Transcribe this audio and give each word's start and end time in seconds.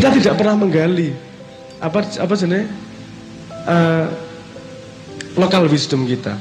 Kita 0.00 0.16
tidak 0.16 0.40
pernah 0.40 0.56
menggali 0.56 1.12
apa 1.76 2.00
apa 2.00 2.32
sebenarnya 2.32 2.72
uh, 3.68 4.08
lokal 5.36 5.68
wisdom 5.68 6.08
kita. 6.08 6.40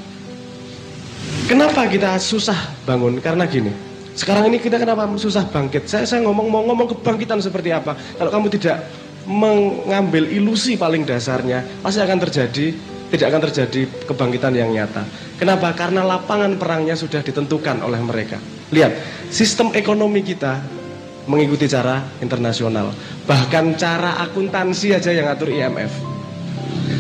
Kenapa 1.44 1.84
kita 1.92 2.16
susah 2.24 2.56
bangun? 2.88 3.20
Karena 3.20 3.44
gini. 3.44 3.68
Sekarang 4.16 4.48
ini 4.48 4.64
kita 4.64 4.80
kenapa 4.80 5.12
susah 5.20 5.44
bangkit? 5.52 5.92
Saya 5.92 6.08
saya 6.08 6.24
ngomong 6.24 6.48
mau 6.48 6.64
ngomong 6.72 6.88
kebangkitan 6.96 7.44
seperti 7.44 7.76
apa? 7.76 8.00
Kalau 8.00 8.32
kamu 8.32 8.48
tidak 8.48 8.80
mengambil 9.28 10.24
ilusi 10.32 10.80
paling 10.80 11.04
dasarnya, 11.04 11.84
pasti 11.84 12.00
akan 12.00 12.16
terjadi 12.16 12.72
tidak 13.12 13.28
akan 13.28 13.42
terjadi 13.52 13.82
kebangkitan 14.08 14.56
yang 14.56 14.72
nyata. 14.72 15.04
Kenapa? 15.36 15.76
Karena 15.76 16.08
lapangan 16.08 16.56
perangnya 16.56 16.96
sudah 16.96 17.20
ditentukan 17.20 17.84
oleh 17.84 18.00
mereka. 18.00 18.40
Lihat, 18.72 18.96
sistem 19.28 19.76
ekonomi 19.76 20.24
kita 20.24 20.79
mengikuti 21.30 21.70
cara 21.70 22.02
internasional. 22.20 22.90
Bahkan 23.30 23.78
cara 23.78 24.18
akuntansi 24.26 24.98
aja 24.98 25.14
yang 25.14 25.30
ngatur 25.30 25.54
IMF. 25.54 25.94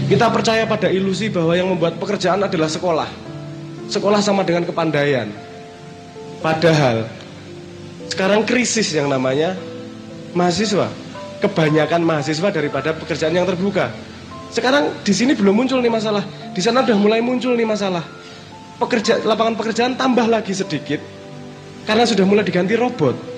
Kita 0.05 0.29
percaya 0.29 0.69
pada 0.69 0.89
ilusi 0.89 1.33
bahwa 1.33 1.57
yang 1.57 1.69
membuat 1.73 1.97
pekerjaan 1.97 2.45
adalah 2.45 2.69
sekolah. 2.69 3.09
Sekolah 3.89 4.21
sama 4.21 4.45
dengan 4.45 4.69
kepandaian. 4.69 5.29
Padahal 6.45 7.09
sekarang 8.13 8.45
krisis 8.45 8.93
yang 8.93 9.09
namanya 9.09 9.57
mahasiswa. 10.37 10.89
Kebanyakan 11.39 12.03
mahasiswa 12.03 12.49
daripada 12.53 12.93
pekerjaan 12.93 13.33
yang 13.33 13.49
terbuka. 13.49 13.89
Sekarang 14.49 14.91
di 15.05 15.13
sini 15.13 15.33
belum 15.33 15.65
muncul 15.65 15.79
nih 15.81 15.93
masalah. 15.93 16.25
Di 16.53 16.61
sana 16.61 16.85
udah 16.85 16.97
mulai 16.97 17.21
muncul 17.21 17.53
nih 17.53 17.65
masalah. 17.65 18.03
Pekerja, 18.81 19.23
lapangan 19.23 19.55
pekerjaan 19.59 19.93
tambah 19.95 20.25
lagi 20.27 20.55
sedikit 20.55 20.99
karena 21.85 22.03
sudah 22.05 22.25
mulai 22.25 22.43
diganti 22.43 22.73
robot. 22.77 23.28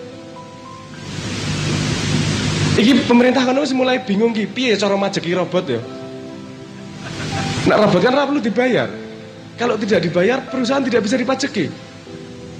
Iki 2.80 3.04
pemerintah 3.04 3.44
kan 3.44 3.58
mulai 3.76 4.00
bingung 4.00 4.32
ki 4.32 4.48
piye 4.48 4.80
cara 4.80 4.96
majeki 4.96 5.36
robot 5.36 5.66
ya. 5.68 5.82
Nah 7.68 7.76
robot 7.84 8.00
kan 8.00 8.16
perlu 8.16 8.40
dibayar. 8.40 8.88
Kalau 9.60 9.76
tidak 9.78 10.08
dibayar 10.08 10.40
perusahaan 10.48 10.82
tidak 10.82 11.04
bisa 11.04 11.20
dipajeki. 11.20 11.66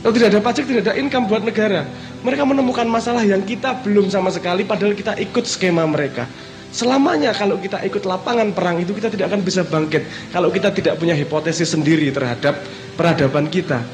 Kalau 0.02 0.14
tidak 0.18 0.34
ada 0.34 0.40
pajak 0.42 0.66
tidak 0.66 0.82
ada 0.90 0.94
income 0.98 1.30
buat 1.30 1.46
negara. 1.46 1.86
Mereka 2.26 2.42
menemukan 2.42 2.90
masalah 2.90 3.22
yang 3.22 3.46
kita 3.46 3.86
belum 3.86 4.10
sama 4.10 4.34
sekali 4.34 4.66
padahal 4.66 4.98
kita 4.98 5.14
ikut 5.22 5.46
skema 5.46 5.86
mereka. 5.86 6.26
Selamanya 6.74 7.36
kalau 7.38 7.62
kita 7.62 7.84
ikut 7.86 8.02
lapangan 8.08 8.50
perang 8.56 8.82
itu 8.82 8.98
kita 8.98 9.14
tidak 9.14 9.30
akan 9.30 9.42
bisa 9.46 9.62
bangkit 9.62 10.08
kalau 10.34 10.50
kita 10.50 10.74
tidak 10.74 10.98
punya 10.98 11.14
hipotesis 11.14 11.70
sendiri 11.70 12.10
terhadap 12.10 12.58
peradaban 12.98 13.46
kita. 13.46 13.86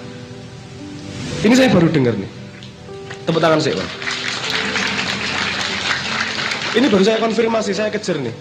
Ini 1.44 1.54
saya 1.54 1.70
baru 1.76 1.92
dengar 1.92 2.16
nih. 2.16 2.32
Tepuk 3.28 3.44
tangan 3.44 3.60
saya, 3.60 3.76
Bang. 3.76 4.17
Ini 6.78 6.94
baru 6.94 7.02
saya 7.02 7.18
konfirmasi, 7.18 7.74
saya 7.74 7.90
kejar 7.90 8.22
nih. 8.22 8.36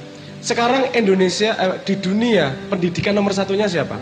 Sekarang 0.44 0.92
Indonesia 0.92 1.56
eh, 1.56 1.80
di 1.88 1.96
dunia 1.96 2.52
pendidikan 2.68 3.16
nomor 3.16 3.32
satunya 3.32 3.64
siapa? 3.64 3.96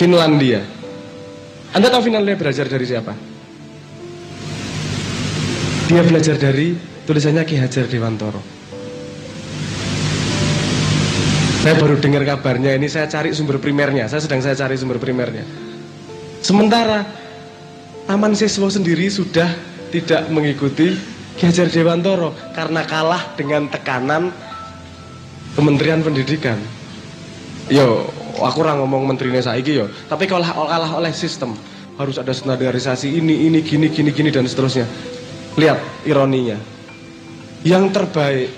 Finlandia. 0.00 0.64
Anda 1.76 1.92
tahu 1.92 2.08
Finlandia 2.08 2.32
belajar 2.40 2.64
dari 2.64 2.86
siapa? 2.88 3.12
Dia 5.92 6.00
belajar 6.00 6.40
dari 6.40 6.72
Tulisannya 7.04 7.44
Ki 7.44 7.60
Hajar 7.60 7.84
Dewantoro. 7.84 8.40
Saya 11.60 11.76
baru 11.76 12.00
dengar 12.00 12.24
kabarnya 12.24 12.72
ini, 12.72 12.88
saya 12.88 13.04
cari 13.04 13.36
sumber 13.36 13.60
primernya. 13.60 14.08
Saya 14.08 14.24
sedang 14.24 14.40
saya 14.40 14.56
cari 14.56 14.80
sumber 14.80 14.96
primernya. 14.96 15.44
Sementara 16.40 17.04
Taman 18.08 18.32
Siswa 18.32 18.72
sendiri 18.72 19.12
sudah 19.12 19.52
tidak 19.92 20.24
mengikuti 20.32 21.17
Ki 21.38 21.46
Hajar 21.46 21.70
Dewantoro 21.70 22.34
karena 22.50 22.82
kalah 22.82 23.38
dengan 23.38 23.70
tekanan 23.70 24.34
Kementerian 25.54 26.02
Pendidikan. 26.02 26.58
Yo, 27.70 28.10
aku 28.42 28.66
orang 28.66 28.82
ngomong 28.82 29.06
menterinya 29.06 29.38
saiki 29.38 29.78
yo, 29.78 29.86
tapi 30.10 30.26
kalah 30.26 30.50
kalah 30.50 30.98
oleh 30.98 31.14
sistem. 31.14 31.54
Harus 31.94 32.18
ada 32.18 32.34
standarisasi 32.34 33.10
ini 33.10 33.46
ini 33.46 33.62
gini 33.62 33.86
gini 33.86 34.10
gini 34.10 34.34
dan 34.34 34.50
seterusnya. 34.50 34.86
Lihat 35.54 36.06
ironinya. 36.06 36.58
Yang 37.62 37.84
terbaik 37.94 38.50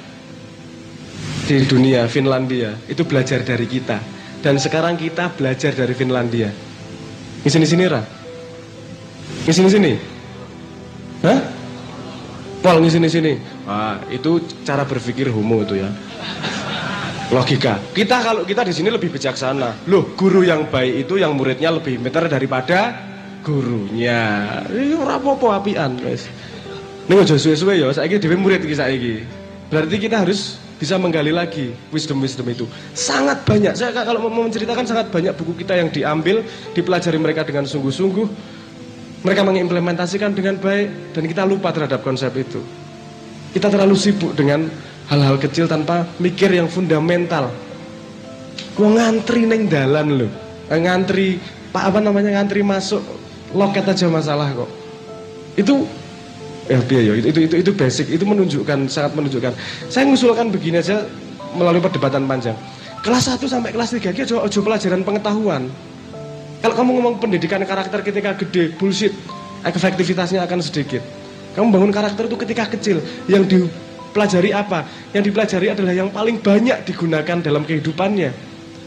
di 1.48 1.56
dunia 1.68 2.08
Finlandia 2.08 2.76
itu 2.88 3.04
belajar 3.04 3.44
dari 3.44 3.68
kita. 3.68 4.00
Dan 4.40 4.56
sekarang 4.56 4.96
kita 4.96 5.36
belajar 5.36 5.76
dari 5.76 5.92
Finlandia. 5.92 6.48
Di 7.44 7.48
sini 7.48 7.68
sini 7.68 7.84
ra. 7.88 8.00
Di 9.44 9.52
sini 9.52 9.68
sini 9.68 9.92
hah 11.24 11.59
Pol 12.60 12.76
di 12.84 12.90
sini 12.92 13.08
sini 13.08 13.32
ah 13.64 13.96
itu 14.12 14.44
cara 14.68 14.84
berpikir 14.84 15.32
homo 15.32 15.64
itu 15.64 15.80
ya 15.80 15.88
logika 17.32 17.80
kita 17.96 18.20
kalau 18.20 18.42
kita 18.44 18.68
di 18.68 18.74
sini 18.76 18.92
lebih 18.92 19.08
bijaksana 19.08 19.88
loh 19.88 20.12
guru 20.12 20.44
yang 20.44 20.68
baik 20.68 21.08
itu 21.08 21.16
yang 21.16 21.32
muridnya 21.32 21.72
lebih 21.72 21.96
meter 21.96 22.28
daripada 22.28 23.00
gurunya 23.40 24.44
ini 24.68 24.92
rapopo 25.00 25.48
apian 25.56 25.96
guys 25.96 26.28
ini 27.10 27.26
aja 27.26 27.34
suwe-suwe 27.34 27.74
ya, 27.74 27.90
saiki 27.90 28.22
dhewe 28.22 28.38
murid 28.38 28.62
iki 28.62 28.76
saiki. 28.78 29.14
Berarti 29.66 29.98
kita 29.98 30.22
harus 30.22 30.62
bisa 30.78 30.94
menggali 30.94 31.34
lagi 31.34 31.74
wisdom-wisdom 31.90 32.46
itu. 32.46 32.70
Sangat 32.94 33.42
banyak. 33.42 33.74
Saya 33.74 33.90
kalau 33.90 34.30
mau 34.30 34.46
menceritakan 34.46 34.86
sangat 34.86 35.10
banyak 35.10 35.34
buku 35.34 35.58
kita 35.58 35.74
yang 35.74 35.90
diambil, 35.90 36.46
dipelajari 36.70 37.18
mereka 37.18 37.42
dengan 37.42 37.66
sungguh-sungguh. 37.66 38.30
Mereka 39.20 39.44
mengimplementasikan 39.44 40.32
dengan 40.32 40.56
baik 40.56 41.12
dan 41.12 41.22
kita 41.28 41.42
lupa 41.44 41.68
terhadap 41.76 42.00
konsep 42.00 42.32
itu. 42.40 42.64
Kita 43.52 43.68
terlalu 43.68 43.92
sibuk 43.98 44.32
dengan 44.32 44.64
hal-hal 45.12 45.36
kecil 45.36 45.68
tanpa 45.68 46.08
mikir 46.16 46.48
yang 46.48 46.70
fundamental. 46.70 47.52
Gua 48.72 48.88
ngantri 48.96 49.44
neng 49.44 49.68
dalan 49.68 50.24
loh. 50.24 50.32
Eh, 50.72 50.80
ngantri 50.80 51.36
Pak 51.70 51.94
apa 51.94 51.98
namanya 52.02 52.40
ngantri 52.40 52.64
masuk 52.64 53.02
loket 53.52 53.86
aja 53.86 54.08
masalah 54.08 54.48
kok. 54.56 54.70
Itu 55.54 55.84
ya 56.70 56.78
biaya 56.86 57.12
itu, 57.18 57.26
itu 57.34 57.40
itu 57.50 57.54
itu 57.66 57.70
basic 57.74 58.06
itu 58.14 58.22
menunjukkan 58.22 58.86
sangat 58.86 59.18
menunjukkan 59.18 59.52
saya 59.90 60.06
mengusulkan 60.06 60.54
begini 60.54 60.78
aja 60.78 61.02
melalui 61.58 61.82
perdebatan 61.82 62.30
panjang 62.30 62.54
kelas 63.02 63.26
1 63.26 63.42
sampai 63.42 63.74
kelas 63.74 63.90
3 63.90 64.14
aja 64.14 64.22
coba 64.30 64.46
pelajaran 64.46 65.02
pengetahuan 65.02 65.66
kalau 66.60 66.74
kamu 66.76 66.90
ngomong 67.00 67.14
pendidikan 67.16 67.64
karakter 67.64 68.04
ketika 68.04 68.36
gede 68.36 68.76
bullshit. 68.76 69.16
Efektivitasnya 69.60 70.44
akan 70.44 70.60
sedikit. 70.60 71.00
Kamu 71.56 71.72
bangun 71.72 71.92
karakter 71.92 72.28
itu 72.28 72.36
ketika 72.36 72.68
kecil. 72.68 73.00
Yang 73.28 73.44
dipelajari 73.52 74.52
apa? 74.52 74.84
Yang 75.12 75.32
dipelajari 75.32 75.66
adalah 75.72 75.92
yang 75.96 76.08
paling 76.12 76.40
banyak 76.40 76.84
digunakan 76.84 77.40
dalam 77.40 77.64
kehidupannya. 77.64 78.30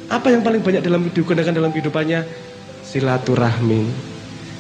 Apa 0.10 0.34
yang 0.34 0.42
paling 0.46 0.62
banyak 0.62 0.82
dalam 0.86 1.10
digunakan 1.10 1.54
dalam 1.54 1.70
kehidupannya? 1.74 2.26
Silaturahmi. 2.86 3.82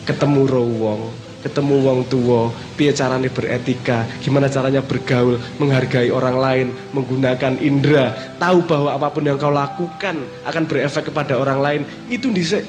Ketemu 0.05 0.41
rowong 0.49 1.01
ketemu 1.43 1.75
wong 1.83 1.99
tua, 2.07 2.47
piye 2.79 2.95
caranya 2.95 3.27
beretika, 3.27 4.07
gimana 4.23 4.47
caranya 4.47 4.79
bergaul, 4.79 5.35
menghargai 5.59 6.07
orang 6.07 6.39
lain, 6.39 6.67
menggunakan 6.95 7.59
indera, 7.59 8.15
tahu 8.39 8.63
bahwa 8.63 8.95
apa 8.95 9.11
pun 9.11 9.27
yang 9.27 9.35
kau 9.35 9.51
lakukan 9.51 10.23
akan 10.47 10.63
berefek 10.63 11.11
kepada 11.11 11.35
orang 11.35 11.59
lain, 11.59 11.81
itu 12.07 12.31
bisa 12.31 12.63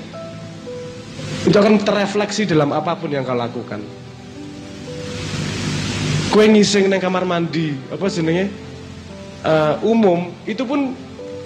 itu 1.44 1.56
akan 1.56 1.77
terefleksi 1.84 2.49
dalam 2.49 2.72
apa 2.72 2.97
pun 2.97 3.12
yang 3.12 3.21
kau 3.25 3.37
lakukan. 3.37 3.84
Kue 6.32 6.50
ngising 6.50 6.91
neng 6.91 6.99
kamar 6.99 7.22
mandi, 7.28 7.77
apa 7.93 8.10
jenenge? 8.10 8.50
Uh, 9.44 9.76
umum 9.85 10.32
itu 10.49 10.64
pun 10.64 10.96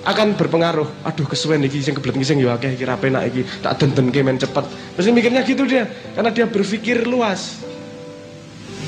akan 0.07 0.39
berpengaruh. 0.39 0.87
Aduh 1.03 1.27
kesuwen 1.27 1.67
iki 1.67 1.83
sing 1.83 1.93
kebelet 1.93 2.17
ngising 2.17 2.39
ya 2.41 2.55
akeh 2.55 2.73
iki 2.79 2.87
ra 2.87 2.97
penak 2.97 3.29
iki. 3.29 3.43
Tak 3.61 3.83
denten-denke 3.83 4.23
men 4.23 4.39
cepet. 4.39 4.65
Terus 4.97 5.11
mikirnya 5.11 5.43
gitu 5.43 5.67
dia 5.67 5.85
karena 6.15 6.31
dia 6.31 6.47
berpikir 6.47 7.05
luas. 7.05 7.67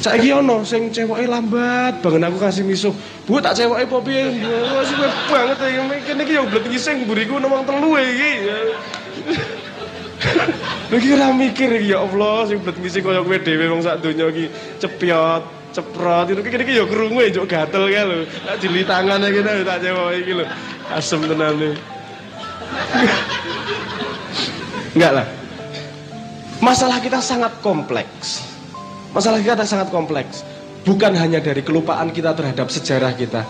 Saiki 0.01 0.33
ono 0.33 0.65
sing 0.65 0.89
ceweke 0.89 1.29
lambat 1.29 2.01
banget 2.01 2.25
aku 2.25 2.39
kasih 2.41 2.65
misuh. 2.65 2.95
Bu 3.29 3.37
tak 3.43 3.59
ceweke 3.59 3.85
apa 3.85 3.97
piye? 4.01 4.41
Wes 4.73 4.89
kowe 4.97 5.09
banget 5.29 5.59
ya 5.69 5.83
mikir 5.85 6.17
iki 6.17 6.33
ya 6.39 6.43
kebelet 6.49 6.65
ngising 6.73 6.97
buriku 7.05 7.37
nomong 7.37 7.69
telu 7.69 7.99
iki. 7.99 8.33
Lagi 10.91 11.09
ora 11.15 11.29
mikir 11.35 11.71
ya 11.85 12.03
Allah 12.03 12.49
sing 12.49 12.59
kebelet 12.63 12.77
ngising 12.81 13.03
koyo 13.05 13.21
kowe 13.23 13.39
dhewe 13.39 13.65
wong 13.71 13.83
sak 13.85 14.01
donya 14.03 14.27
iki 14.31 14.51
cepyot 14.83 15.43
ceprot. 15.71 16.27
Itu 16.33 16.41
kira 16.43 16.65
kira 16.67 16.83
ya 16.83 16.85
kerungu 16.87 17.21
ya 17.23 17.31
gatel 17.47 17.85
kan 17.91 18.05
lo 18.11 18.17
tak 18.27 18.57
jeli 18.59 18.83
tangan 18.83 19.23
aja 19.23 19.35
gitu 19.35 19.51
tak 19.63 19.79
cewek 19.83 20.15
iki 20.25 20.33
lo 20.35 20.45
asem 20.91 21.21
tenan 21.23 21.55
nih 21.59 21.75
enggak 24.99 25.13
lah. 25.23 25.27
Masalah 26.61 26.99
kita 27.01 27.25
sangat 27.25 27.57
kompleks. 27.65 28.45
Masalah 29.17 29.41
kita 29.41 29.65
sangat 29.65 29.89
kompleks. 29.89 30.45
Bukan 30.85 31.17
hanya 31.17 31.41
dari 31.41 31.61
kelupaan 31.65 32.13
kita 32.13 32.33
terhadap 32.37 32.69
sejarah 32.73 33.13
kita 33.17 33.45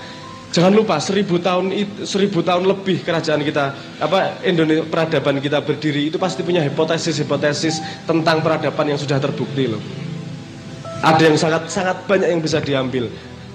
Jangan 0.51 0.75
lupa 0.75 0.99
seribu 0.99 1.39
tahun 1.39 1.71
seribu 2.03 2.43
tahun 2.43 2.67
lebih 2.67 3.07
kerajaan 3.07 3.39
kita 3.47 3.65
apa 4.03 4.43
Indonesia 4.43 4.83
peradaban 4.83 5.39
kita 5.39 5.63
berdiri 5.63 6.11
itu 6.11 6.19
pasti 6.19 6.43
punya 6.43 6.59
hipotesis-hipotesis 6.67 7.79
tentang 8.03 8.43
peradaban 8.43 8.91
yang 8.91 8.99
sudah 8.99 9.23
terbukti 9.23 9.71
loh. 9.71 9.79
Ada 11.07 11.31
yang 11.31 11.39
sangat 11.39 11.71
sangat 11.71 12.03
banyak 12.03 12.35
yang 12.35 12.43
bisa 12.43 12.59
diambil. 12.59 13.07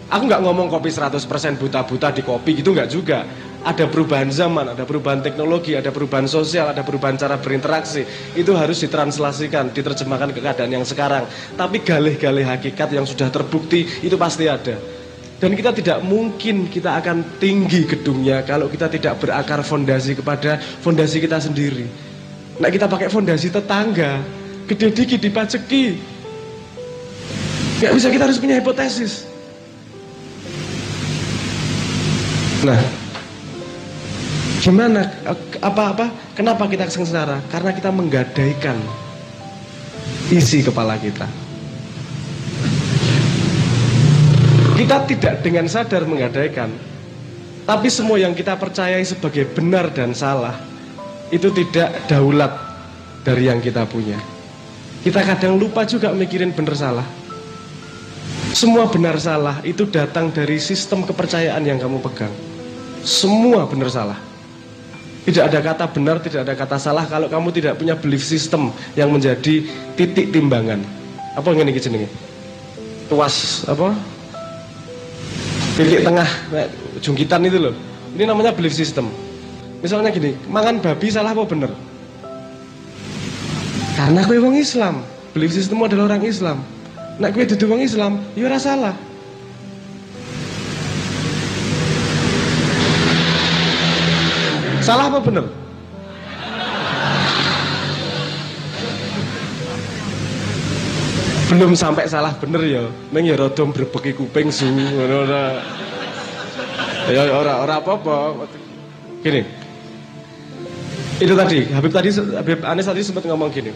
Aku 0.07 0.23
nggak 0.23 0.39
ngomong 0.39 0.71
kopi 0.71 0.87
100% 0.87 1.59
buta-buta 1.59 2.15
di 2.15 2.23
kopi 2.23 2.63
gitu 2.63 2.71
nggak 2.71 2.87
juga. 2.87 3.27
Ada 3.65 3.91
perubahan 3.91 4.31
zaman, 4.31 4.71
ada 4.71 4.85
perubahan 4.87 5.19
teknologi, 5.19 5.75
ada 5.75 5.89
perubahan 5.91 6.29
sosial, 6.29 6.71
ada 6.71 6.85
perubahan 6.85 7.19
cara 7.19 7.35
berinteraksi. 7.41 8.07
Itu 8.37 8.55
harus 8.55 8.79
ditranslasikan, 8.85 9.73
diterjemahkan 9.73 10.31
ke 10.31 10.39
keadaan 10.39 10.71
yang 10.71 10.85
sekarang. 10.85 11.27
Tapi 11.59 11.81
galih-galih 11.81 12.45
hakikat 12.45 12.93
yang 12.93 13.03
sudah 13.03 13.27
terbukti 13.33 13.83
itu 14.05 14.15
pasti 14.15 14.45
ada. 14.45 14.94
Dan 15.35 15.51
kita 15.51 15.75
tidak 15.75 15.99
mungkin 15.99 16.71
kita 16.71 16.95
akan 17.03 17.39
tinggi 17.43 17.83
gedungnya 17.83 18.39
kalau 18.47 18.71
kita 18.71 18.87
tidak 18.87 19.19
berakar 19.19 19.59
fondasi 19.67 20.15
kepada 20.15 20.55
fondasi 20.79 21.19
kita 21.19 21.43
sendiri. 21.43 21.91
Nah 22.55 22.71
kita 22.71 22.87
pakai 22.87 23.11
fondasi 23.11 23.51
tetangga, 23.51 24.23
gede 24.63 24.95
dikit 24.95 25.19
dipaceki. 25.19 26.15
Gak 27.83 27.91
bisa 27.91 28.07
kita 28.07 28.23
harus 28.31 28.39
punya 28.39 28.55
hipotesis. 28.63 29.27
Nah, 32.63 32.79
gimana 34.63 35.11
apa-apa? 35.59 36.09
Kenapa 36.33 36.65
kita 36.71 36.87
sengsara? 36.87 37.43
Karena 37.51 37.75
kita 37.75 37.91
menggadaikan 37.91 38.79
isi 40.31 40.63
kepala 40.63 40.95
kita. 40.95 41.44
Kita 44.75 45.07
tidak 45.07 45.39
dengan 45.39 45.71
sadar 45.71 46.03
menggadaikan, 46.03 46.67
tapi 47.63 47.87
semua 47.87 48.19
yang 48.19 48.35
kita 48.35 48.59
percayai 48.59 49.01
sebagai 49.07 49.47
benar 49.55 49.87
dan 49.95 50.11
salah 50.11 50.53
itu 51.31 51.47
tidak 51.49 51.95
daulat 52.11 52.51
dari 53.23 53.47
yang 53.47 53.63
kita 53.63 53.87
punya. 53.87 54.19
Kita 55.01 55.23
kadang 55.23 55.55
lupa 55.55 55.87
juga 55.87 56.11
mikirin 56.11 56.51
benar 56.51 56.75
salah. 56.75 57.07
Semua 58.51 58.87
benar 58.91 59.15
salah 59.15 59.63
itu 59.63 59.87
datang 59.87 60.29
dari 60.29 60.59
sistem 60.59 61.07
kepercayaan 61.07 61.63
yang 61.63 61.79
kamu 61.79 62.03
pegang. 62.05 62.31
Semua 63.01 63.65
benar 63.65 63.87
salah. 63.89 64.19
Tidak 65.25 65.41
ada 65.41 65.57
kata 65.57 65.89
benar, 65.89 66.21
tidak 66.21 66.45
ada 66.45 66.53
kata 66.53 66.77
salah 66.77 67.07
kalau 67.09 67.25
kamu 67.25 67.49
tidak 67.49 67.81
punya 67.81 67.97
belief 67.97 68.21
system 68.21 68.69
yang 68.93 69.09
menjadi 69.09 69.65
titik 69.97 70.29
timbangan. 70.29 70.85
Apa 71.33 71.49
yang 71.55 71.65
ini 71.65 71.81
jenenge? 71.81 72.09
Tuas 73.09 73.65
apa? 73.65 74.14
Titik 75.75 76.07
tengah 76.07 76.29
jungkitan 77.03 77.43
itu 77.43 77.59
loh. 77.59 77.75
Ini 78.15 78.23
namanya 78.23 78.55
belief 78.55 78.71
system. 78.71 79.11
Misalnya 79.83 80.07
gini, 80.07 80.31
mangan 80.47 80.79
babi 80.79 81.11
salah 81.11 81.35
apa 81.35 81.43
benar? 81.43 81.71
Karena 83.99 84.23
kue 84.23 84.39
wong 84.39 84.55
Islam, 84.55 85.03
belief 85.35 85.51
system 85.51 85.83
adalah 85.83 86.15
orang 86.15 86.23
Islam. 86.23 86.63
Nak 87.19 87.35
kue 87.35 87.43
duduk 87.43 87.67
wong 87.67 87.83
Islam, 87.83 88.23
ya 88.39 88.47
ora 88.47 88.55
salah. 88.55 88.95
Salah 94.79 95.11
apa 95.11 95.19
bener? 95.19 95.64
Belum 101.45 101.77
sampai 101.77 102.09
salah 102.09 102.33
bener 102.41 102.61
ya. 102.65 102.83
Neng 103.13 103.25
ya 103.29 103.37
rada 103.37 103.61
mbrebeki 103.61 104.17
kuping 104.17 104.49
su 104.49 104.65
ngono 104.65 105.29
ora. 105.29 105.43
Ya 107.05 107.21
ora 107.29 107.61
ora 107.61 107.73
apa-apa. 107.77 108.49
Gini. 109.21 109.41
Itu 111.15 111.31
tadi, 111.37 111.63
Habib 111.71 111.93
tadi 111.95 112.09
Habib 112.11 112.59
Anis 112.65 112.89
tadi 112.89 113.01
sempat 113.05 113.23
ngomong 113.29 113.47
gini. 113.53 113.71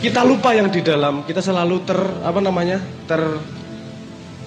Kita 0.00 0.26
lupa 0.26 0.52
yang 0.52 0.68
di 0.68 0.82
dalam, 0.82 1.24
kita 1.24 1.40
selalu 1.40 1.76
ter 1.86 2.00
apa 2.24 2.40
namanya? 2.42 2.82
ter 3.08 3.20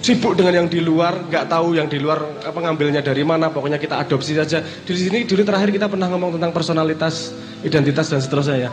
sibuk 0.00 0.32
dengan 0.36 0.64
yang 0.64 0.68
di 0.68 0.80
luar, 0.80 1.28
nggak 1.28 1.46
tahu 1.48 1.76
yang 1.76 1.88
di 1.88 2.00
luar 2.00 2.42
apa 2.44 2.58
ngambilnya 2.58 3.04
dari 3.04 3.24
mana, 3.24 3.52
pokoknya 3.52 3.76
kita 3.80 4.00
adopsi 4.00 4.36
saja. 4.36 4.60
Di 4.60 4.92
sini 4.96 5.24
dulu 5.24 5.44
terakhir 5.44 5.70
kita 5.72 5.86
pernah 5.88 6.08
ngomong 6.10 6.36
tentang 6.36 6.52
personalitas, 6.52 7.32
identitas 7.64 8.08
dan 8.08 8.20
seterusnya 8.20 8.68
ya. 8.68 8.70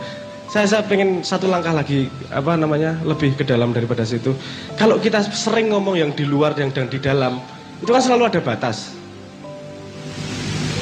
Saya 0.48 0.64
saya 0.64 0.80
pengen 0.80 1.20
satu 1.20 1.44
langkah 1.44 1.76
lagi 1.76 2.08
apa 2.32 2.56
namanya 2.56 2.96
lebih 3.04 3.36
ke 3.36 3.44
dalam 3.44 3.68
daripada 3.76 4.00
situ. 4.00 4.32
Kalau 4.80 4.96
kita 4.96 5.20
sering 5.28 5.68
ngomong 5.68 6.00
yang 6.00 6.10
di 6.16 6.24
luar 6.24 6.56
yang 6.56 6.72
dan 6.72 6.88
di 6.88 6.96
dalam, 6.96 7.36
itu 7.84 7.92
kan 7.92 8.00
selalu 8.00 8.32
ada 8.32 8.40
batas. 8.40 8.96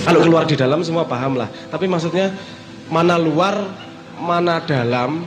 Kalau 0.06 0.22
keluar 0.22 0.46
di 0.46 0.54
dalam 0.54 0.86
semua 0.86 1.02
paham 1.02 1.34
lah. 1.34 1.50
Tapi 1.66 1.90
maksudnya 1.90 2.30
mana 2.94 3.18
luar, 3.18 3.58
mana 4.22 4.62
dalam. 4.62 5.26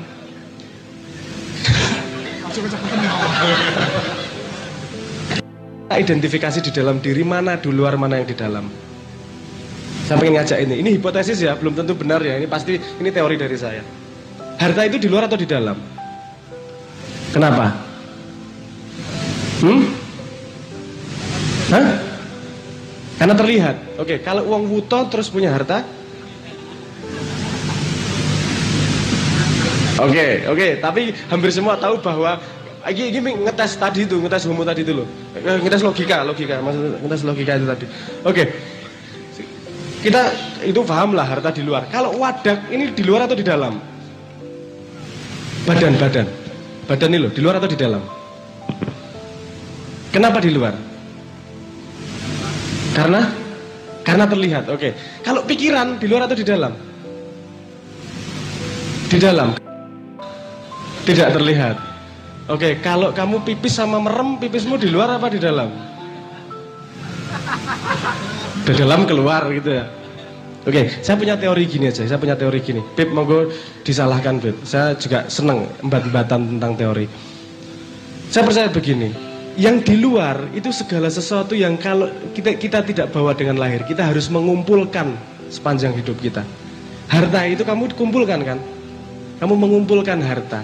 Identifikasi 5.92 6.64
di 6.64 6.72
dalam 6.72 7.04
diri 7.04 7.28
mana 7.28 7.60
di 7.60 7.76
luar 7.76 8.00
mana 8.00 8.24
yang 8.24 8.28
di 8.32 8.40
dalam. 8.40 8.72
Saya 10.08 10.16
pengen 10.16 10.40
ngajak 10.40 10.64
ini. 10.64 10.80
Ini 10.80 10.90
hipotesis 10.96 11.44
ya, 11.44 11.60
belum 11.60 11.76
tentu 11.76 11.92
benar 12.00 12.24
ya. 12.24 12.40
Ini 12.40 12.48
pasti 12.48 12.80
ini 12.80 13.12
teori 13.12 13.36
dari 13.36 13.60
saya. 13.60 13.99
Harta 14.60 14.84
itu 14.84 15.00
di 15.00 15.08
luar 15.08 15.32
atau 15.32 15.40
di 15.40 15.48
dalam? 15.48 15.80
Kenapa? 17.32 17.72
Hmm? 19.64 19.82
Hah? 21.72 21.88
Karena 23.16 23.36
terlihat. 23.40 23.76
Oke, 23.96 24.20
kalau 24.20 24.44
uang 24.52 24.68
wuto 24.68 25.00
terus 25.08 25.32
punya 25.32 25.56
harta? 25.56 25.88
Oke, 30.00 30.48
oke, 30.48 30.68
tapi 30.80 31.12
hampir 31.28 31.52
semua 31.52 31.76
tahu 31.76 32.00
bahwa 32.00 32.40
ini, 32.88 33.16
ini 33.16 33.32
ngetes 33.44 33.76
tadi 33.76 34.08
itu, 34.08 34.16
ngetes 34.20 34.48
homo 34.48 34.64
tadi 34.64 34.88
itu 34.88 34.96
loh. 34.96 35.08
Eh, 35.36 35.60
ngetes 35.60 35.84
logika, 35.84 36.24
logika, 36.24 36.64
maksud 36.64 37.04
ngetes 37.04 37.24
logika 37.28 37.52
itu 37.60 37.68
tadi. 37.68 37.86
Oke. 38.24 38.44
Kita 40.00 40.32
itu 40.64 40.80
paham 40.88 41.16
lah 41.16 41.28
harta 41.28 41.52
di 41.52 41.64
luar. 41.64 41.88
Kalau 41.92 42.16
wadak 42.16 42.72
ini 42.72 42.96
di 42.96 43.04
luar 43.04 43.28
atau 43.28 43.36
di 43.36 43.44
dalam? 43.44 43.99
Badan, 45.70 45.94
badan. 46.02 46.26
Badan 46.90 47.14
ini 47.14 47.22
loh, 47.22 47.30
di 47.30 47.46
luar 47.46 47.62
atau 47.62 47.70
di 47.70 47.78
dalam? 47.78 48.02
Kenapa 50.10 50.42
di 50.42 50.50
luar? 50.50 50.74
Karena 52.98 53.30
karena 54.02 54.26
terlihat. 54.26 54.66
Oke. 54.74 54.98
Kalau 55.22 55.46
pikiran 55.46 56.02
di 56.02 56.10
luar 56.10 56.26
atau 56.26 56.34
di 56.34 56.42
dalam? 56.42 56.74
Di 59.14 59.18
dalam. 59.22 59.54
Tidak 61.06 61.30
terlihat. 61.38 61.78
Oke, 62.50 62.82
kalau 62.82 63.14
kamu 63.14 63.46
pipis 63.46 63.78
sama 63.78 64.02
merem, 64.02 64.42
pipismu 64.42 64.74
di 64.82 64.90
luar 64.90 65.22
apa 65.22 65.30
di 65.30 65.38
dalam? 65.38 65.70
Di 68.66 68.74
dalam 68.74 69.06
keluar 69.06 69.46
gitu 69.54 69.70
ya. 69.70 69.86
Oke, 70.70 70.86
saya 71.02 71.18
punya 71.18 71.34
teori 71.34 71.66
gini 71.66 71.90
aja. 71.90 72.06
Saya 72.06 72.22
punya 72.22 72.38
teori 72.38 72.62
gini. 72.62 72.78
Pip, 72.94 73.10
monggo 73.10 73.50
disalahkan, 73.82 74.38
Pip. 74.38 74.54
Saya 74.62 74.94
juga 74.94 75.26
seneng 75.26 75.66
embat-embatan 75.82 76.46
tentang 76.46 76.78
teori. 76.78 77.10
Saya 78.30 78.46
percaya 78.46 78.70
begini. 78.70 79.10
Yang 79.58 79.90
di 79.90 79.96
luar 79.98 80.46
itu 80.54 80.70
segala 80.70 81.10
sesuatu 81.10 81.58
yang 81.58 81.74
kalau 81.82 82.06
kita 82.38 82.54
kita 82.62 82.86
tidak 82.86 83.10
bawa 83.10 83.34
dengan 83.34 83.58
lahir, 83.58 83.82
kita 83.90 84.06
harus 84.06 84.30
mengumpulkan 84.30 85.18
sepanjang 85.50 85.98
hidup 85.98 86.22
kita. 86.22 86.46
Harta 87.10 87.50
itu 87.50 87.66
kamu 87.66 87.90
kumpulkan 87.98 88.46
kan? 88.46 88.62
Kamu 89.42 89.58
mengumpulkan 89.58 90.22
harta 90.22 90.62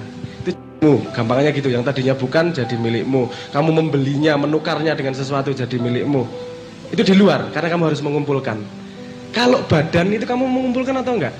milikmu 0.85 1.01
gampangnya 1.17 1.49
gitu 1.49 1.69
yang 1.73 1.81
tadinya 1.81 2.13
bukan 2.13 2.53
jadi 2.53 2.75
milikmu 2.77 3.25
kamu 3.49 3.69
membelinya 3.73 4.37
menukarnya 4.37 4.93
dengan 4.93 5.17
sesuatu 5.17 5.49
jadi 5.49 5.81
milikmu 5.81 6.27
itu 6.93 7.01
di 7.01 7.17
luar 7.17 7.49
karena 7.49 7.73
kamu 7.73 7.89
harus 7.89 8.01
mengumpulkan 8.05 8.61
kalau 9.35 9.59
badan 9.67 10.15
itu 10.15 10.23
kamu 10.23 10.47
mengumpulkan 10.47 10.95
atau 11.03 11.19
enggak? 11.19 11.35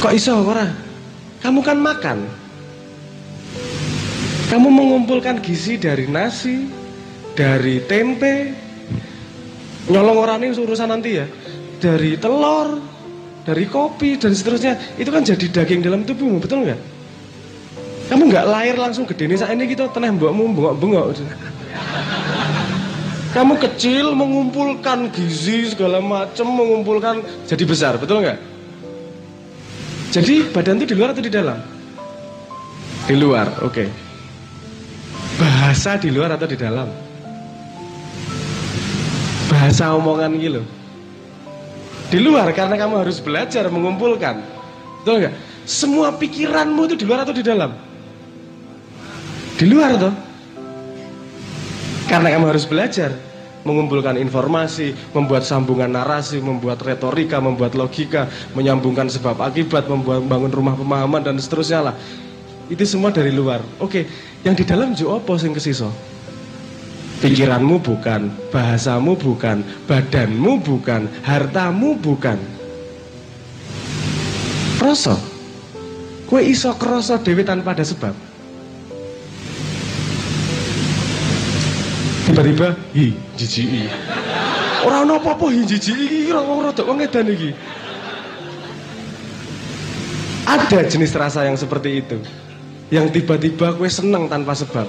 Kok 0.00 0.14
iso 0.16 0.32
ora 0.40 0.64
kamu 1.44 1.60
kan 1.60 1.76
makan. 1.76 2.18
Kamu 4.48 4.68
mengumpulkan 4.72 5.44
gizi 5.44 5.76
dari 5.76 6.08
nasi 6.08 6.64
dari 7.36 7.84
tempe. 7.84 8.56
Nyolong 9.92 10.16
orang 10.16 10.48
ini 10.48 10.56
urusan 10.56 10.88
nanti 10.88 11.20
ya. 11.20 11.28
Dari 11.76 12.16
telur 12.16 12.80
dari 13.44 13.68
kopi 13.68 14.16
dan 14.16 14.32
seterusnya. 14.32 14.96
Itu 14.96 15.12
kan 15.12 15.28
jadi 15.28 15.44
daging 15.44 15.84
dalam 15.84 16.08
tubuhmu 16.08 16.40
betul 16.40 16.64
nggak 16.64 16.80
kamu 18.08 18.32
nggak 18.32 18.46
lahir 18.48 18.76
langsung 18.80 19.04
gede 19.04 19.28
nih. 19.28 19.36
Saat 19.36 19.52
ini 19.52 19.68
kita 19.68 19.92
teneh 19.92 20.08
mbokmu 20.08 20.56
bengok 20.56 20.74
bengok 20.80 21.06
kamu 23.36 23.60
kecil 23.60 24.16
mengumpulkan 24.16 25.12
gizi 25.12 25.72
segala 25.72 26.00
macam 26.00 26.46
mengumpulkan 26.48 27.20
jadi 27.44 27.64
besar 27.68 27.96
betul 28.00 28.24
nggak 28.24 28.38
jadi 30.08 30.48
badan 30.52 30.80
itu 30.80 30.92
di 30.92 30.96
luar 30.96 31.10
atau 31.12 31.24
di 31.24 31.32
dalam 31.32 31.58
di 33.08 33.14
luar 33.16 33.46
oke 33.64 33.72
okay. 33.72 33.88
bahasa 35.36 36.00
di 36.00 36.08
luar 36.08 36.36
atau 36.36 36.48
di 36.48 36.56
dalam 36.56 36.88
bahasa 39.48 39.92
omongan 39.96 40.32
gitu 40.40 40.62
di 42.08 42.18
luar 42.24 42.48
karena 42.56 42.80
kamu 42.80 43.04
harus 43.04 43.20
belajar 43.20 43.68
mengumpulkan. 43.68 44.40
Betul 45.04 45.28
nggak? 45.28 45.34
Semua 45.68 46.16
pikiranmu 46.16 46.88
itu 46.88 46.96
di 46.96 47.04
luar 47.04 47.28
atau 47.28 47.36
di 47.36 47.44
dalam? 47.44 47.76
Di 49.60 49.64
luar 49.68 50.00
toh? 50.00 50.14
Karena 52.08 52.32
kamu 52.32 52.48
harus 52.48 52.64
belajar 52.64 53.12
mengumpulkan 53.68 54.16
informasi, 54.16 54.96
membuat 55.12 55.44
sambungan 55.44 55.92
narasi, 55.92 56.40
membuat 56.40 56.80
retorika, 56.80 57.36
membuat 57.36 57.76
logika, 57.76 58.24
menyambungkan 58.56 59.12
sebab 59.12 59.36
akibat, 59.44 59.84
membuat 59.92 60.24
membangun 60.24 60.52
rumah 60.52 60.74
pemahaman 60.74 61.20
dan 61.20 61.36
seterusnya 61.36 61.92
lah. 61.92 61.94
Itu 62.72 62.84
semua 62.88 63.12
dari 63.12 63.28
luar. 63.28 63.60
Oke, 63.76 64.08
yang 64.40 64.56
di 64.56 64.64
dalam 64.64 64.96
juga 64.96 65.20
apa 65.20 65.36
sing 65.36 65.52
kesiso? 65.52 65.92
Pikiranmu 67.18 67.82
bukan, 67.82 68.30
bahasamu 68.54 69.18
bukan, 69.18 69.60
badanmu 69.90 70.62
bukan, 70.62 71.10
hartamu 71.26 71.98
bukan. 71.98 72.38
Kroso. 74.78 75.18
Kue 76.30 76.46
iso 76.46 76.70
kroso 76.78 77.18
dewi 77.18 77.42
tanpa 77.42 77.74
ada 77.74 77.82
sebab. 77.82 78.27
Tiba-tiba, 82.28 82.76
hi, 82.92 83.16
jijiki. 83.40 83.88
Orang 84.84 85.08
apa-apa 85.08 85.48
hi 85.48 85.64
jijiki, 85.64 86.28
orang 86.28 86.68
rada 86.68 86.82
wong 86.84 87.00
edan 87.00 87.24
iki. 87.32 87.56
Ada 90.44 90.84
jenis 90.84 91.16
rasa 91.16 91.48
yang 91.48 91.56
seperti 91.56 92.04
itu. 92.04 92.20
Yang 92.92 93.20
tiba-tiba 93.20 93.72
kue 93.76 93.88
seneng 93.88 94.28
tanpa 94.28 94.52
sebab. 94.52 94.84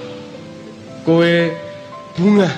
Kue 1.08 1.56
bunga. 2.16 2.48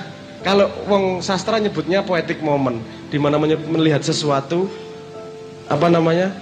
Kalau 0.43 0.67
wong 0.91 1.23
sastra 1.23 1.63
nyebutnya 1.63 2.03
poetic 2.03 2.43
moment, 2.43 2.83
di 3.07 3.15
mana 3.15 3.39
melihat 3.39 4.03
sesuatu 4.03 4.67
apa 5.71 5.87
namanya 5.87 6.35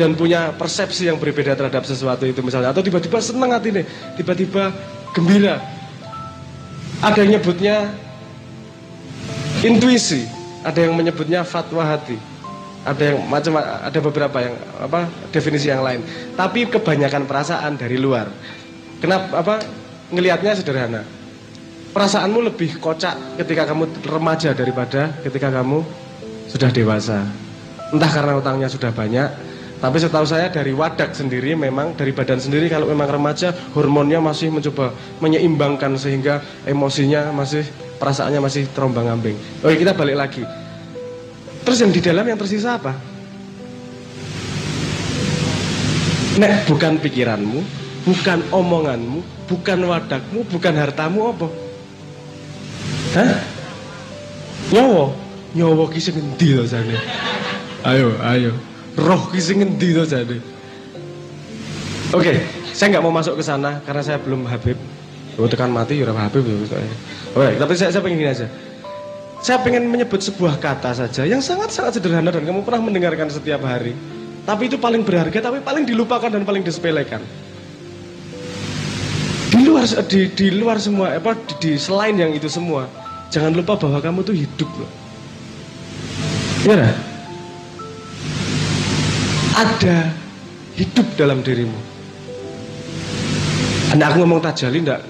dan 0.00 0.16
punya 0.16 0.56
persepsi 0.56 1.08
yang 1.08 1.20
berbeda 1.20 1.52
terhadap 1.52 1.84
sesuatu 1.84 2.24
itu 2.24 2.40
misalnya 2.40 2.72
atau 2.72 2.80
tiba-tiba 2.80 3.20
senang 3.20 3.52
hati 3.52 3.68
nih 3.68 3.84
tiba-tiba 4.16 4.72
gembira 5.12 5.60
ada 7.02 7.18
yang 7.20 7.36
nyebutnya 7.36 7.90
intuisi 9.66 10.42
ada 10.62 10.78
yang 10.78 10.94
menyebutnya 10.94 11.42
fatwa 11.42 11.82
hati. 11.82 12.16
Ada 12.82 13.14
yang 13.14 13.18
macam 13.30 13.62
ada 13.62 13.98
beberapa 14.02 14.38
yang 14.42 14.54
apa 14.78 15.06
definisi 15.30 15.70
yang 15.70 15.86
lain. 15.86 16.02
Tapi 16.34 16.66
kebanyakan 16.66 17.30
perasaan 17.30 17.78
dari 17.78 17.94
luar. 17.98 18.26
Kenapa 18.98 19.38
apa 19.38 19.54
ngelihatnya 20.10 20.58
sederhana. 20.58 21.02
Perasaanmu 21.92 22.40
lebih 22.48 22.80
kocak 22.80 23.36
ketika 23.42 23.68
kamu 23.68 23.84
remaja 24.08 24.56
daripada 24.56 25.12
ketika 25.22 25.52
kamu 25.52 25.84
sudah 26.48 26.72
dewasa. 26.72 27.20
Entah 27.92 28.08
karena 28.08 28.40
utangnya 28.40 28.68
sudah 28.72 28.88
banyak, 28.88 29.28
tapi 29.82 29.98
setahu 29.98 30.22
saya 30.22 30.46
dari 30.46 30.70
wadak 30.70 31.10
sendiri 31.10 31.58
memang 31.58 31.98
dari 31.98 32.14
badan 32.14 32.38
sendiri 32.38 32.70
kalau 32.70 32.86
memang 32.86 33.18
remaja 33.18 33.50
hormonnya 33.74 34.22
masih 34.22 34.54
mencoba 34.54 34.94
menyeimbangkan 35.18 35.98
sehingga 35.98 36.38
emosinya 36.62 37.34
masih 37.34 37.66
perasaannya 37.98 38.38
masih 38.38 38.70
terombang 38.70 39.10
ambing. 39.10 39.34
Oke 39.58 39.74
kita 39.82 39.90
balik 39.90 40.22
lagi. 40.22 40.46
Terus 41.66 41.82
yang 41.82 41.90
di 41.90 41.98
dalam 41.98 42.22
yang 42.22 42.38
tersisa 42.38 42.78
apa? 42.78 42.94
Nek 46.38 46.70
bukan 46.70 47.02
pikiranmu, 47.02 47.60
bukan 48.06 48.38
omonganmu, 48.54 49.50
bukan 49.50 49.78
wadakmu, 49.82 50.46
bukan 50.46 50.74
hartamu 50.78 51.34
apa? 51.34 51.46
Hah? 53.18 53.34
Nyawa? 54.70 55.10
Nyawa 55.58 55.84
ki 55.90 55.98
sing 55.98 56.14
endi 56.22 56.54
to 56.54 56.64
jane? 56.70 56.94
Ayo, 57.82 58.14
ayo. 58.22 58.54
Roh 58.98 59.32
ki 59.32 59.40
sing 59.40 59.64
endi 59.64 59.96
to 59.96 60.04
jane? 60.04 60.38
Oke, 62.12 62.44
saya 62.76 62.92
nggak 62.92 63.04
mau 63.04 63.14
masuk 63.14 63.40
ke 63.40 63.44
sana 63.44 63.80
karena 63.88 64.02
saya 64.04 64.18
belum 64.20 64.44
Habib. 64.44 64.76
Oh, 65.40 65.48
tekan 65.48 65.72
mati 65.72 65.96
ya 65.96 66.12
Habib 66.12 66.44
ya. 66.44 66.56
Oke, 67.32 67.50
tapi 67.56 67.72
saya, 67.72 67.88
saya 67.88 68.04
pengen 68.04 68.20
gini 68.20 68.30
aja. 68.30 68.46
Saya 69.40 69.58
pengen 69.64 69.88
menyebut 69.88 70.20
sebuah 70.20 70.60
kata 70.60 70.92
saja 70.92 71.24
yang 71.24 71.40
sangat-sangat 71.40 71.98
sederhana 71.98 72.30
dan 72.30 72.44
kamu 72.44 72.62
pernah 72.62 72.84
mendengarkan 72.84 73.32
setiap 73.32 73.64
hari. 73.64 73.96
Tapi 74.44 74.68
itu 74.68 74.76
paling 74.76 75.02
berharga, 75.02 75.38
tapi 75.38 75.64
paling 75.64 75.88
dilupakan 75.88 76.28
dan 76.28 76.42
paling 76.42 76.62
disepelekan 76.66 77.22
di 79.52 79.68
luar 79.68 79.84
di, 79.84 80.32
di 80.32 80.48
luar 80.48 80.80
semua 80.80 81.12
apa 81.12 81.36
di, 81.36 81.54
di 81.60 81.72
selain 81.76 82.16
yang 82.16 82.32
itu 82.32 82.48
semua 82.48 82.88
Jangan 83.32 83.56
lupa 83.56 83.80
bahwa 83.80 83.96
kamu 83.96 84.20
tuh 84.28 84.36
hidup 84.36 84.68
loh. 84.76 84.90
Ya, 86.68 86.92
ada 89.52 90.10
hidup 90.76 91.06
dalam 91.16 91.44
dirimu. 91.44 91.76
Anak 93.92 94.16
aku 94.16 94.24
ngomong 94.24 94.40
tajali 94.40 94.80
ndak 94.80 95.04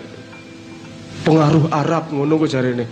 pengaruh 1.22 1.70
Arab 1.70 2.10
ngono 2.10 2.34
kok 2.42 2.50
jari 2.50 2.74
ini. 2.74 2.86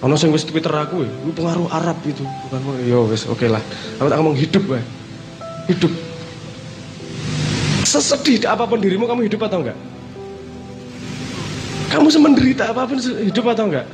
Ono 0.00 0.16
sing 0.16 0.32
wis 0.32 0.48
Twitter 0.48 0.72
aku, 0.72 1.04
itu 1.04 1.30
pengaruh 1.36 1.68
Arab 1.68 2.00
itu, 2.08 2.24
bukan 2.48 2.60
yo 2.88 3.04
wis 3.10 3.28
oke 3.28 3.44
lah. 3.44 3.60
Aku 4.00 4.08
tak 4.08 4.16
ngomong 4.16 4.38
hidup 4.38 4.64
wae. 4.70 4.80
Hidup. 5.68 5.92
Sesedih 7.84 8.48
apa 8.48 8.64
pun 8.64 8.80
dirimu 8.80 9.04
kamu 9.04 9.28
hidup 9.28 9.44
atau 9.44 9.60
enggak? 9.60 9.76
Kamu 11.90 12.06
semenderita 12.06 12.70
apa 12.70 12.86
pun 12.86 12.96
hidup 13.02 13.44
atau 13.50 13.66
enggak? 13.66 13.86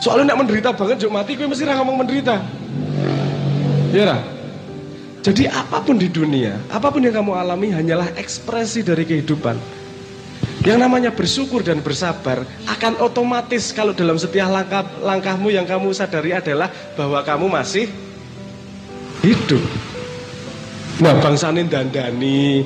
Soalnya 0.00 0.32
nak 0.32 0.38
menderita 0.42 0.72
banget 0.72 1.06
juk 1.06 1.12
mati 1.12 1.36
gue 1.36 1.46
mesti 1.46 1.68
ngomong 1.68 2.02
menderita. 2.02 2.40
Ya 3.94 4.04
lah. 4.10 4.20
Jadi 5.26 5.50
apa 5.50 5.82
pun 5.82 5.98
di 5.98 6.06
dunia, 6.06 6.54
apa 6.70 6.86
pun 6.86 7.02
yang 7.02 7.18
kamu 7.18 7.34
alami 7.34 7.74
hanyalah 7.74 8.14
ekspresi 8.14 8.86
dari 8.86 9.02
kehidupan. 9.02 9.58
Yang 10.62 10.78
namanya 10.78 11.10
bersyukur 11.10 11.66
dan 11.66 11.82
bersabar 11.82 12.46
akan 12.70 13.02
otomatis 13.02 13.74
kalau 13.74 13.90
dalam 13.90 14.14
setiap 14.22 14.46
langkah 14.46 14.86
langkahmu 15.02 15.50
yang 15.50 15.66
kamu 15.66 15.90
sadari 15.90 16.30
adalah 16.30 16.70
bahwa 16.94 17.26
kamu 17.26 17.46
masih 17.50 17.90
hidup. 19.26 19.62
Nah 21.02 21.18
bangsa 21.18 21.50
ini 21.50 21.66
dandani, 21.66 22.62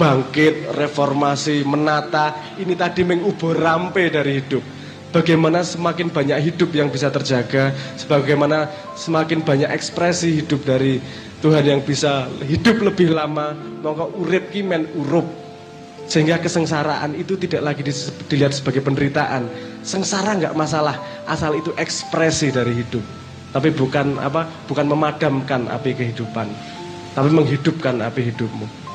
bangkit, 0.00 0.80
reformasi, 0.80 1.60
menata, 1.68 2.56
ini 2.56 2.72
tadi 2.72 3.04
mengubur 3.04 3.52
rampe 3.52 4.08
dari 4.08 4.40
hidup 4.40 4.77
bagaimana 5.12 5.64
semakin 5.64 6.12
banyak 6.12 6.38
hidup 6.52 6.70
yang 6.76 6.92
bisa 6.92 7.08
terjaga, 7.08 7.72
sebagaimana 7.96 8.68
semakin 8.94 9.40
banyak 9.44 9.70
ekspresi 9.72 10.44
hidup 10.44 10.64
dari 10.64 11.00
Tuhan 11.38 11.64
yang 11.64 11.80
bisa 11.86 12.26
hidup 12.44 12.82
lebih 12.82 13.14
lama, 13.14 13.54
maka 13.84 14.04
urip 14.18 14.50
kimen 14.50 14.90
urup. 14.98 15.26
Sehingga 16.08 16.40
kesengsaraan 16.40 17.12
itu 17.20 17.36
tidak 17.36 17.60
lagi 17.68 17.84
dilihat 18.32 18.56
sebagai 18.56 18.80
penderitaan. 18.80 19.44
Sengsara 19.84 20.40
nggak 20.40 20.56
masalah, 20.56 20.96
asal 21.28 21.52
itu 21.52 21.68
ekspresi 21.76 22.48
dari 22.48 22.80
hidup. 22.80 23.04
Tapi 23.52 23.68
bukan 23.72 24.16
apa? 24.16 24.48
Bukan 24.68 24.88
memadamkan 24.88 25.68
api 25.68 25.92
kehidupan, 25.96 26.48
tapi 27.12 27.28
menghidupkan 27.28 28.00
api 28.00 28.32
hidupmu. 28.32 28.87